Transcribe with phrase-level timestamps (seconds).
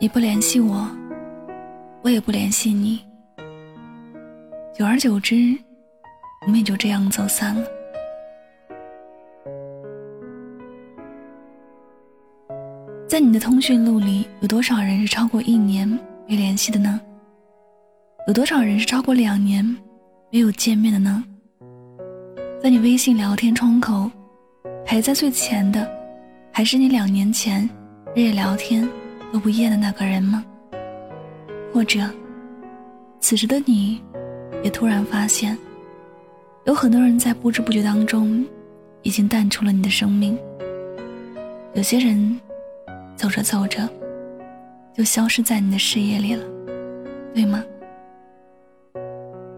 [0.00, 0.88] 你不联系我，
[2.02, 3.00] 我也不联系你。
[4.72, 5.34] 久而久之，
[6.42, 7.66] 我们也就这样走散了。
[13.08, 15.88] 在你的通讯录里，有多少人是超过一年
[16.28, 17.00] 没联系的呢？
[18.28, 19.64] 有多少人是超过两年
[20.30, 21.24] 没有见面的呢？
[22.62, 24.08] 在你微信聊天窗口，
[24.86, 25.90] 排在最前的，
[26.52, 27.68] 还是你两年前
[28.14, 28.88] 日夜聊天
[29.32, 30.44] 都不厌的那个人吗？
[31.72, 32.00] 或者，
[33.20, 34.00] 此时的你，
[34.62, 35.56] 也突然发现，
[36.64, 38.44] 有很多人在不知不觉当中，
[39.02, 40.38] 已经淡出了你的生命。
[41.74, 42.40] 有些人，
[43.16, 43.88] 走着走着，
[44.94, 46.44] 就消失在你的视野里了，
[47.34, 47.62] 对吗？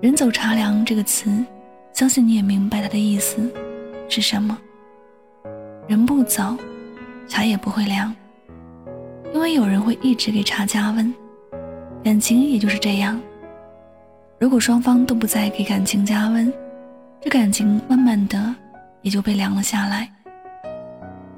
[0.00, 1.30] 人走茶凉这个词，
[1.92, 3.50] 相信你也明白它的意思
[4.08, 4.58] 是什么。
[5.86, 6.56] 人不走，
[7.28, 8.14] 茶也不会凉，
[9.40, 11.14] 因为有人会一直给茶加温。
[12.04, 13.18] 感情也就是这样，
[14.38, 16.52] 如果双方都不再给感情加温，
[17.22, 18.54] 这感情慢慢的
[19.00, 20.12] 也就被凉了下来，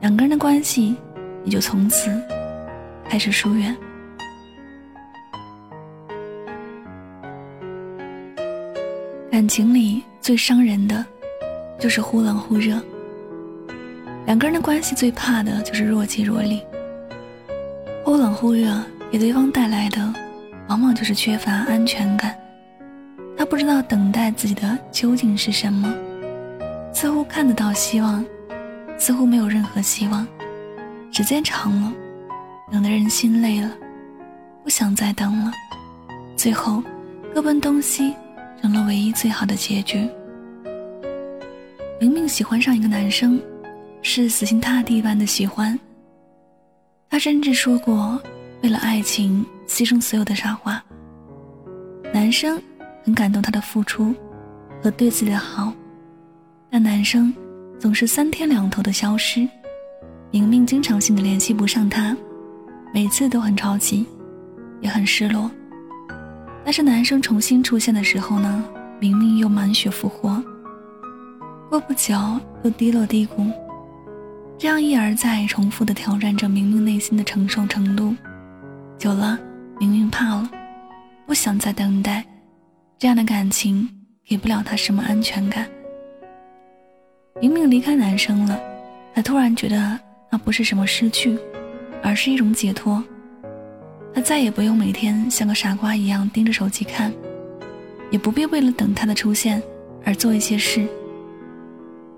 [0.00, 0.96] 两个人的关系
[1.44, 2.10] 也就从此
[3.08, 3.72] 开始疏远。
[9.30, 11.06] 感情里最伤人的，
[11.78, 12.82] 就是忽冷忽热。
[14.26, 16.60] 两个人的关系最怕的就是若即若离。
[18.12, 18.78] 忽冷忽热
[19.10, 20.14] 给对方带来的，
[20.68, 22.36] 往往就是缺乏安全感。
[23.38, 25.90] 他不知道等待自己的究竟是什么，
[26.92, 28.22] 似乎看得到希望，
[28.98, 30.26] 似乎没有任何希望。
[31.10, 31.90] 时间长了，
[32.70, 33.70] 等的人心累了，
[34.62, 35.50] 不想再等了，
[36.36, 36.84] 最后
[37.34, 38.14] 各奔东西。
[38.60, 40.06] 成了唯一最好的结局。
[41.98, 43.40] 明明喜欢上一个男生，
[44.02, 45.76] 是死心塌地般的喜欢。
[47.12, 48.18] 他甚至说过
[48.62, 50.82] 为了爱情牺牲所有的傻话。
[52.10, 52.58] 男生
[53.04, 54.14] 很感动他的付出
[54.82, 55.74] 和对自己的好，
[56.70, 57.30] 但男生
[57.78, 59.46] 总是三天两头的消失。
[60.30, 62.16] 明明经常性的联系不上他，
[62.94, 64.06] 每次都很着急，
[64.80, 65.50] 也很失落。
[66.64, 68.64] 但是男生重新出现的时候呢，
[68.98, 70.42] 明明又满血复活。
[71.68, 72.14] 过不久
[72.64, 73.50] 又低落低谷，
[74.62, 78.14] 这样一而再重复的挑战着明明内心的承受程度。
[78.96, 79.36] 久了，
[79.80, 80.48] 明明怕了，
[81.26, 82.24] 不想再等待。
[82.96, 83.90] 这样的感情
[84.24, 85.68] 给不了他什么安全感。
[87.40, 88.56] 明明离开男生了，
[89.12, 89.98] 他突然觉得
[90.30, 91.36] 那不是什么失去，
[92.00, 93.02] 而是一种解脱。
[94.14, 97.12] 他再也不用每天像个傻瓜一样盯着手机看，
[98.12, 99.60] 也不必为了等他的出现
[100.04, 100.86] 而做一些事。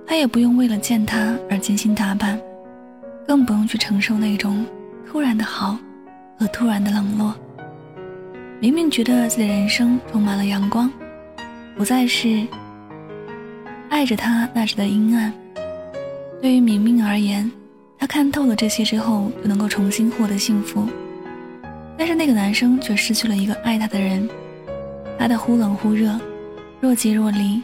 [0.06, 2.38] 他也不用为了见他而精心打扮，
[3.26, 4.65] 更不用去承受那种
[5.06, 5.78] 突然的好
[6.38, 7.34] 和突然的冷落。
[8.60, 10.91] 明明觉得自己的人生充满了阳光，
[11.76, 12.47] 不再是
[13.88, 15.32] 爱着他那时的阴暗。
[16.41, 17.50] 对于明明而言，
[17.98, 20.86] 他看透了这些之后，就能够重新获得幸福。
[21.97, 24.28] 但是那个男生却失去了一个爱他的人，
[25.19, 26.19] 他的忽冷忽热，
[26.81, 27.62] 若即若离，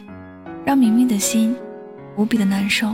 [0.65, 1.55] 让明明的心
[2.15, 2.93] 无比的难受。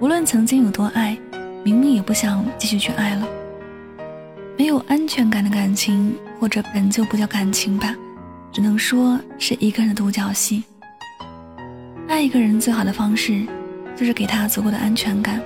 [0.00, 1.16] 无论曾经有多爱，
[1.62, 3.26] 明明也不想继续去爱了。
[4.56, 7.94] 没有安全感的感情，或者本就不叫感情吧，
[8.52, 10.62] 只能说是一个人的独角戏。
[12.08, 13.46] 爱一个人最好的方式，
[13.96, 15.40] 就是给他足够的安全感。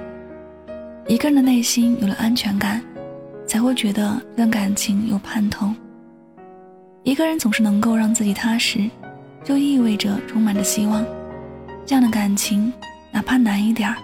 [1.06, 2.82] 一个人的内心有了安全感。
[3.48, 5.72] 才会觉得这段感情有盼头。
[7.02, 8.90] 一个人总是能够让自己踏实，
[9.42, 11.02] 就意味着充满着希望。
[11.88, 12.70] 这样的感情，
[13.10, 13.96] 哪怕难一点儿，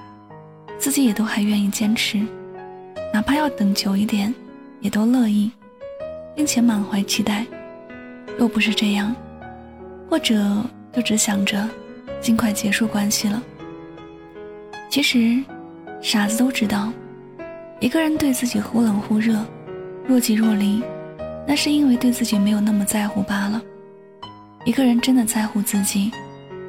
[0.79, 2.27] 自己也都还愿意坚持；
[3.13, 4.35] 哪怕要等久一点，
[4.81, 5.51] 也都乐意，
[6.35, 7.45] 并且满怀期待。
[8.39, 9.15] 若不是这样，
[10.09, 10.65] 或者
[10.95, 11.69] 就只想着
[12.23, 13.43] 尽快结束关系了。
[14.89, 15.45] 其实，
[16.01, 16.91] 傻子都知道。
[17.81, 19.45] 一个人对自己忽冷忽热，
[20.07, 20.83] 若即若离，
[21.47, 23.61] 那是因为对自己没有那么在乎罢了。
[24.65, 26.11] 一个人真的在乎自己，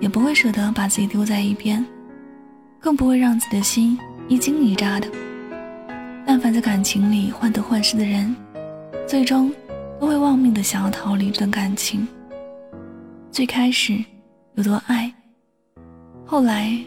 [0.06, 1.84] 也不会舍得把自己丢在一边，
[2.80, 3.98] 更不会让自己的心
[4.28, 5.08] 一惊一乍的。
[6.28, 8.36] 但凡在感情里患得患失的人，
[9.08, 9.52] 最终
[10.00, 12.08] 都会忘命的想要逃离这段感情。
[13.32, 13.98] 最开始
[14.54, 15.12] 有多爱，
[16.24, 16.78] 后来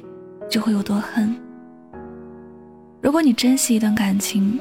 [0.48, 1.34] 就会有多恨。
[3.02, 4.60] 如果你珍惜一段感情，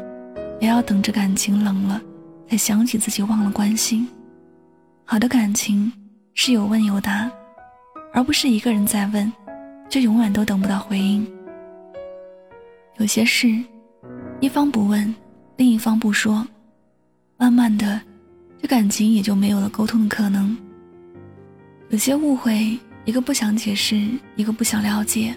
[0.59, 2.01] 也要等着感情冷了，
[2.49, 4.07] 才想起自己忘了关心。
[5.05, 5.93] 好的感情
[6.33, 7.29] 是有问有答，
[8.13, 9.31] 而不是一个人在问，
[9.89, 11.25] 就永远都等不到回应。
[12.97, 13.47] 有些事，
[14.39, 15.13] 一方不问，
[15.55, 16.45] 另一方不说，
[17.37, 18.01] 慢慢的，
[18.61, 20.57] 这感情也就没有了沟通的可能。
[21.89, 25.35] 有些误会，一个不想解释，一个不想了解，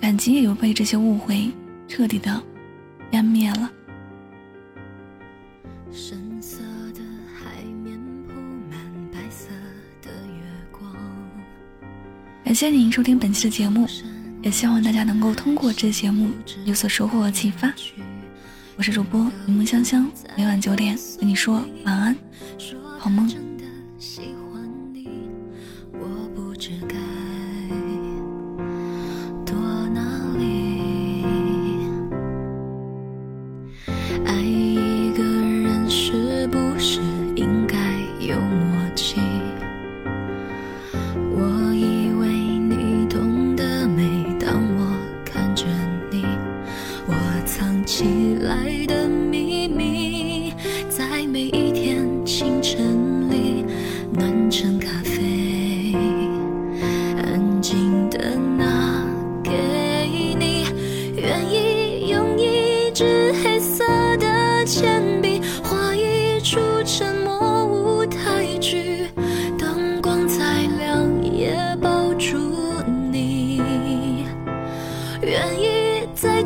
[0.00, 1.50] 感情也就被这些误会
[1.86, 2.42] 彻底的
[3.12, 3.70] 湮灭了。
[12.48, 13.86] 感谢您收听本期的节目，
[14.40, 16.30] 也希望大家能够通过这节目
[16.64, 17.70] 有所收获和启发。
[18.74, 22.16] 我是主播柠檬香香，每晚九点跟你说晚安，
[22.98, 23.28] 好梦。
[23.28, 23.34] 在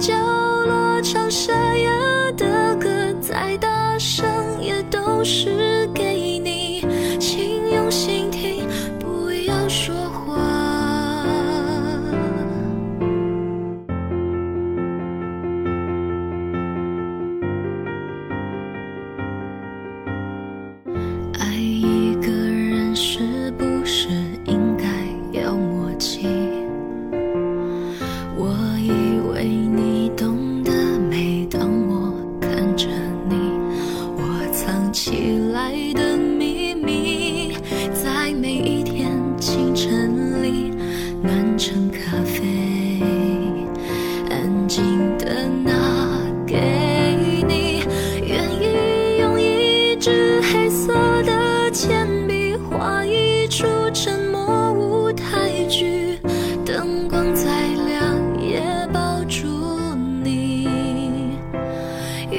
[0.02, 0.12] 角
[0.66, 2.90] 落唱沙哑的歌，
[3.20, 4.26] 再大声
[4.60, 6.11] 也都是给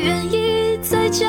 [0.04, 1.26] 愿意在角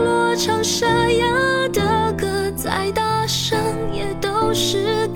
[0.00, 3.58] 落唱沙哑的歌，再大声
[3.92, 5.06] 也都是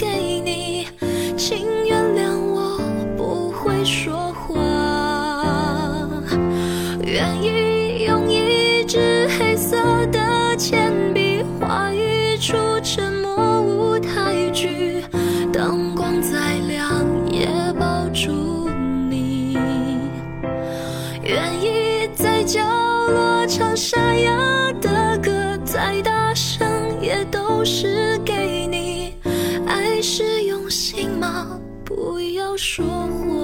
[27.68, 29.12] 是给你。
[29.66, 31.60] 爱是用心吗？
[31.84, 33.37] 不要说谎。